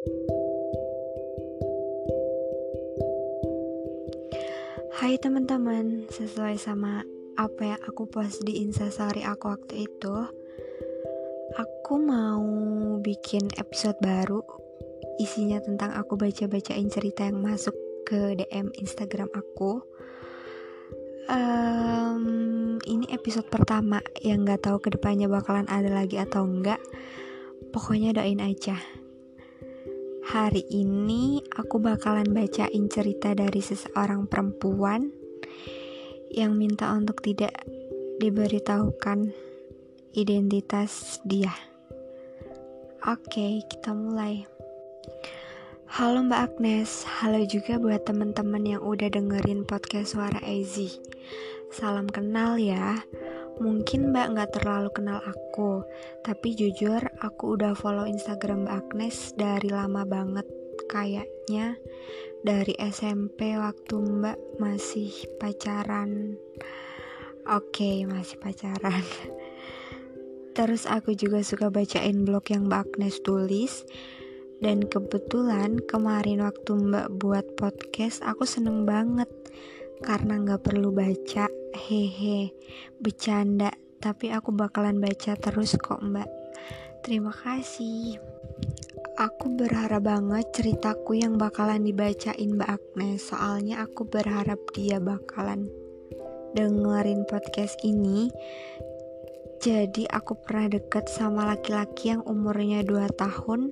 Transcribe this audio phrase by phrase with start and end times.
[0.00, 0.08] Hai
[5.20, 7.04] teman-teman, sesuai sama
[7.36, 10.16] apa yang aku post di instastory aku waktu itu
[11.60, 12.40] Aku mau
[13.04, 14.40] bikin episode baru
[15.20, 17.76] Isinya tentang aku baca-bacain cerita yang masuk
[18.08, 19.84] ke DM Instagram aku.
[21.28, 26.80] Um, Ini episode pertama yang gak tahu ke depannya bakalan ada lagi atau enggak
[27.68, 28.80] Pokoknya doain aja
[30.30, 35.10] Hari ini aku bakalan bacain cerita dari seseorang perempuan
[36.30, 37.50] yang minta untuk tidak
[38.22, 39.34] diberitahukan
[40.14, 41.50] identitas dia.
[43.10, 44.46] Oke, kita mulai.
[45.98, 50.94] Halo Mbak Agnes, halo juga buat teman-teman yang udah dengerin podcast Suara Ezi.
[51.74, 53.02] Salam kenal ya.
[53.60, 55.84] Mungkin Mbak nggak terlalu kenal aku,
[56.24, 60.48] tapi jujur aku udah follow Instagram Mbak Agnes dari lama banget.
[60.88, 61.76] Kayaknya
[62.40, 66.40] dari SMP waktu Mbak masih pacaran.
[67.52, 69.04] Oke, masih pacaran.
[70.56, 73.84] Terus aku juga suka bacain blog yang Mbak Agnes tulis.
[74.56, 79.28] Dan kebetulan kemarin waktu Mbak buat podcast, aku seneng banget
[80.00, 82.54] karena nggak perlu baca hehe
[82.98, 83.74] bercanda.
[84.00, 86.28] Tapi aku bakalan baca terus kok mbak.
[87.04, 88.16] Terima kasih.
[89.20, 95.68] Aku berharap banget ceritaku yang bakalan dibacain mbak Agnes soalnya aku berharap dia bakalan
[96.56, 98.32] dengerin podcast ini.
[99.60, 103.68] Jadi aku pernah deket sama laki-laki yang umurnya 2 tahun.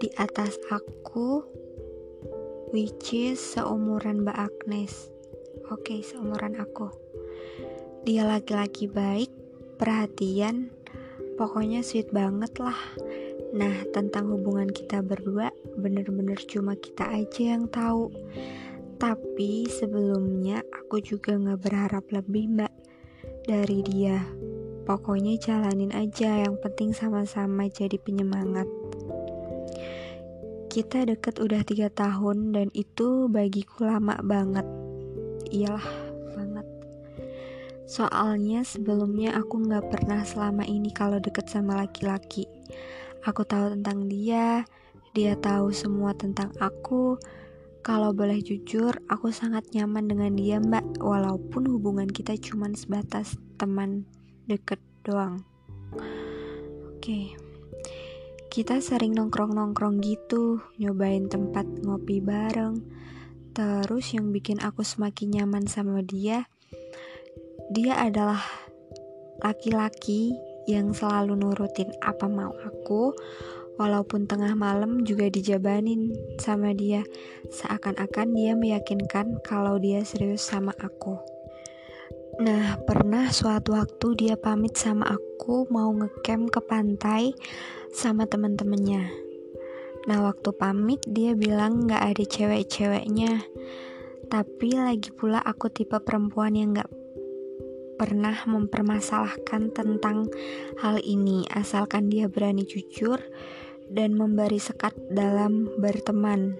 [0.00, 1.44] Di atas aku
[2.72, 5.15] which is seumuran Mbak Agnes
[5.66, 6.94] Oke, seumuran aku.
[8.06, 9.34] Dia laki-laki baik,
[9.82, 10.70] perhatian,
[11.34, 12.78] pokoknya sweet banget lah.
[13.50, 18.14] Nah, tentang hubungan kita berdua, bener-bener cuma kita aja yang tahu.
[19.02, 22.70] Tapi sebelumnya aku juga gak berharap lebih mbak
[23.50, 24.22] dari dia.
[24.86, 28.70] Pokoknya jalanin aja, yang penting sama-sama jadi penyemangat.
[30.70, 34.85] Kita deket udah tiga tahun dan itu bagiku lama banget
[35.50, 35.86] iyalah
[36.34, 36.66] banget.
[37.86, 42.50] Soalnya sebelumnya aku nggak pernah selama ini kalau deket sama laki-laki.
[43.22, 44.66] Aku tahu tentang dia
[45.16, 47.16] dia tahu semua tentang aku.
[47.80, 51.00] Kalau boleh jujur, aku sangat nyaman dengan dia mbak.
[51.00, 54.04] Walaupun hubungan kita cuma sebatas teman
[54.44, 54.76] deket
[55.08, 55.40] doang.
[56.92, 57.32] Oke.
[58.52, 62.80] Kita sering nongkrong-nongkrong gitu Nyobain tempat ngopi bareng
[63.56, 66.44] Terus yang bikin aku semakin nyaman sama dia,
[67.72, 68.44] dia adalah
[69.40, 70.36] laki-laki
[70.68, 73.16] yang selalu nurutin apa mau aku,
[73.80, 77.00] walaupun tengah malam juga dijabanin sama dia,
[77.48, 81.16] seakan-akan dia meyakinkan kalau dia serius sama aku.
[82.36, 87.32] Nah, pernah suatu waktu dia pamit sama aku mau ngecamp ke pantai
[87.96, 89.25] sama temen-temennya.
[90.06, 93.42] Nah waktu pamit dia bilang gak ada cewek-ceweknya.
[94.30, 96.90] Tapi lagi pula aku tipe perempuan yang gak
[97.98, 100.30] pernah mempermasalahkan tentang
[100.78, 101.42] hal ini.
[101.50, 103.18] Asalkan dia berani jujur
[103.90, 106.54] dan memberi sekat dalam berteman.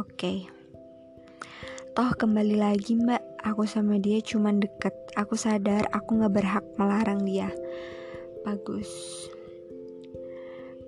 [0.00, 0.16] Oke.
[0.16, 0.38] Okay.
[1.92, 3.20] Toh kembali lagi mbak.
[3.44, 4.96] Aku sama dia cuman deket.
[5.20, 7.52] Aku sadar aku gak berhak melarang dia.
[8.40, 9.28] Bagus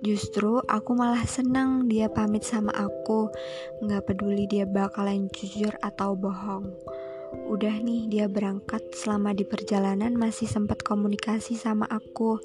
[0.01, 3.29] Justru aku malah senang dia pamit sama aku.
[3.85, 6.73] Gak peduli dia bakalan jujur atau bohong.
[7.45, 12.41] Udah nih dia berangkat selama di perjalanan masih sempat komunikasi sama aku.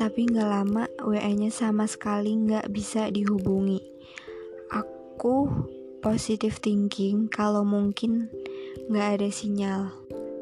[0.00, 3.84] Tapi gak lama WA-nya sama sekali gak bisa dihubungi.
[4.72, 5.52] Aku
[6.00, 8.32] positive thinking kalau mungkin
[8.88, 9.92] gak ada sinyal.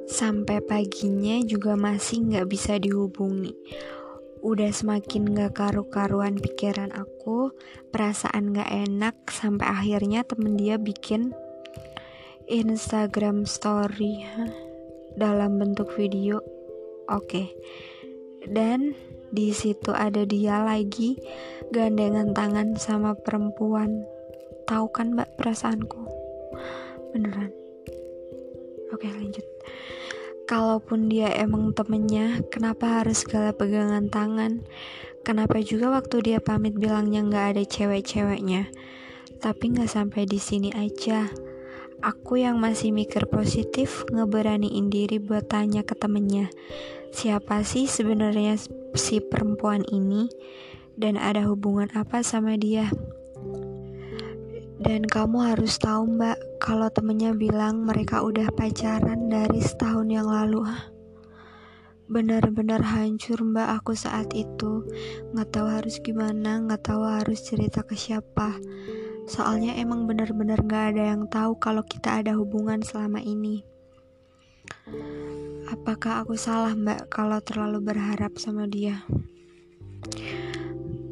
[0.06, 3.58] Sampai paginya juga masih gak bisa dihubungi
[4.42, 7.54] udah semakin gak karu-karuan pikiran aku,
[7.94, 11.30] perasaan gak enak sampai akhirnya temen dia bikin
[12.50, 14.26] Instagram story
[15.14, 16.42] dalam bentuk video.
[17.06, 17.22] Oke.
[17.22, 17.46] Okay.
[18.42, 18.98] Dan
[19.30, 21.14] di situ ada dia lagi
[21.70, 24.02] gandengan tangan sama perempuan.
[24.66, 26.02] Tahu kan Mbak perasaanku?
[27.14, 27.54] Beneran.
[28.90, 29.51] Oke, okay, lanjut
[30.52, 34.60] kalaupun dia emang temennya, kenapa harus segala pegangan tangan?
[35.24, 38.68] Kenapa juga waktu dia pamit bilangnya nggak ada cewek-ceweknya?
[39.40, 41.32] Tapi nggak sampai di sini aja.
[42.04, 46.52] Aku yang masih mikir positif ngeberaniin diri buat tanya ke temennya,
[47.16, 48.60] siapa sih sebenarnya
[48.92, 50.28] si perempuan ini?
[50.96, 52.92] dan ada hubungan apa sama dia.
[54.82, 60.66] Dan kamu harus tahu mbak, kalau temennya bilang mereka udah pacaran dari setahun yang lalu.
[62.10, 64.84] Benar-benar hancur mbak aku saat itu
[65.32, 68.58] Gak tahu harus gimana, gak tahu harus cerita ke siapa
[69.24, 73.64] Soalnya emang benar-benar gak ada yang tahu kalau kita ada hubungan selama ini
[75.72, 79.06] Apakah aku salah mbak kalau terlalu berharap sama dia?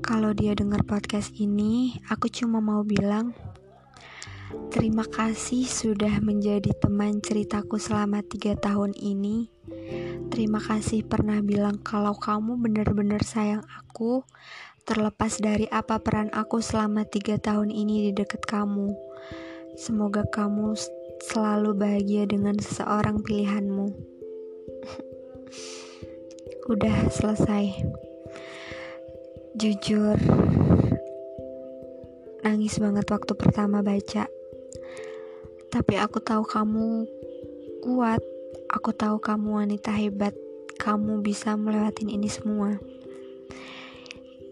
[0.05, 3.33] Kalau dia dengar podcast ini, aku cuma mau bilang
[4.51, 9.47] Terima kasih sudah menjadi teman ceritaku selama tiga tahun ini.
[10.31, 14.27] Terima kasih pernah bilang kalau kamu benar-benar sayang aku,
[14.83, 18.91] terlepas dari apa peran aku selama tiga tahun ini di dekat kamu.
[19.79, 20.75] Semoga kamu
[21.31, 23.87] selalu bahagia dengan seseorang pilihanmu.
[26.75, 27.87] Udah selesai.
[29.55, 30.19] Jujur,
[32.43, 34.40] nangis banget waktu pertama baca.
[35.71, 37.07] Tapi aku tahu kamu
[37.87, 38.19] kuat.
[38.75, 40.35] Aku tahu kamu wanita hebat.
[40.83, 42.75] Kamu bisa melewatin ini semua.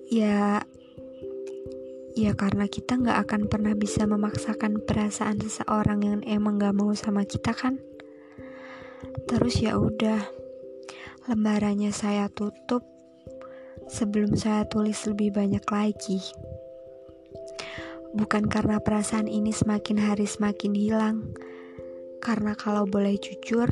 [0.06, 0.62] Ya,
[2.15, 7.26] ya karena kita nggak akan pernah bisa memaksakan perasaan seseorang yang emang gak mau sama
[7.26, 7.82] kita kan.
[9.26, 10.23] Terus ya udah,
[11.26, 12.87] lembarannya saya tutup
[13.91, 16.23] sebelum saya tulis lebih banyak lagi.
[18.16, 21.37] Bukan karena perasaan ini semakin hari semakin hilang,
[22.25, 23.69] karena kalau boleh jujur,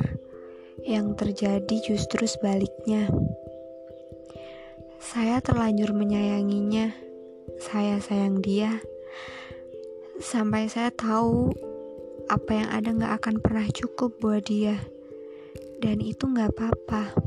[0.85, 3.09] yang terjadi justru sebaliknya.
[5.01, 6.93] Saya terlanjur menyayanginya,
[7.57, 8.77] saya sayang dia,
[10.21, 11.51] sampai saya tahu
[12.29, 14.77] apa yang ada gak akan pernah cukup buat dia,
[15.81, 17.26] dan itu gak apa-apa.